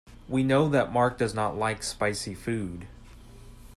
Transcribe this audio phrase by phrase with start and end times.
[0.27, 2.87] We know that Mark does not like spicy food.